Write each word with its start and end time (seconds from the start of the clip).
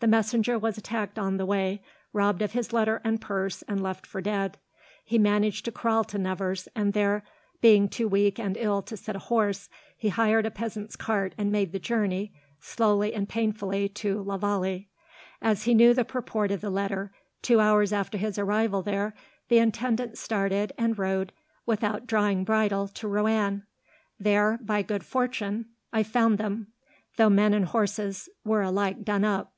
The 0.00 0.06
messenger 0.06 0.58
was 0.58 0.78
attacked 0.78 1.18
on 1.18 1.36
the 1.36 1.44
way, 1.44 1.82
robbed 2.14 2.40
of 2.40 2.52
his 2.52 2.72
letter 2.72 3.02
and 3.04 3.20
purse, 3.20 3.60
and 3.68 3.82
left 3.82 4.06
for 4.06 4.22
dead. 4.22 4.56
He 5.04 5.18
managed 5.18 5.66
to 5.66 5.72
crawl 5.72 6.04
to 6.04 6.16
Nevers, 6.16 6.68
and 6.74 6.94
there, 6.94 7.22
being 7.60 7.86
too 7.86 8.08
weak 8.08 8.38
and 8.38 8.56
ill 8.56 8.80
to 8.80 8.96
sit 8.96 9.14
a 9.14 9.18
horse, 9.18 9.68
he 9.98 10.08
hired 10.08 10.46
a 10.46 10.50
peasant's 10.50 10.96
cart 10.96 11.34
and 11.36 11.52
made 11.52 11.72
the 11.72 11.78
journey, 11.78 12.32
slowly 12.62 13.12
and 13.12 13.28
painfully, 13.28 13.90
to 13.90 14.22
la 14.22 14.38
Vallee. 14.38 14.88
As 15.42 15.64
he 15.64 15.74
knew 15.74 15.92
the 15.92 16.06
purport 16.06 16.50
of 16.50 16.62
the 16.62 16.70
letter, 16.70 17.12
two 17.42 17.60
hours 17.60 17.92
after 17.92 18.16
his 18.16 18.38
arrival 18.38 18.80
there 18.80 19.12
the 19.50 19.58
intendant 19.58 20.16
started, 20.16 20.72
and 20.78 20.98
rode, 20.98 21.30
without 21.66 22.06
drawing 22.06 22.42
bridle, 22.42 22.88
to 22.88 23.06
Roanne. 23.06 23.64
There, 24.18 24.58
by 24.62 24.76
great 24.80 24.86
good 24.88 25.04
fortune, 25.04 25.66
I 25.92 26.04
found 26.04 26.38
them, 26.38 26.68
though 27.18 27.28
men 27.28 27.52
and 27.52 27.66
horses 27.66 28.30
were 28.46 28.62
alike 28.62 29.04
done 29.04 29.26
up. 29.26 29.52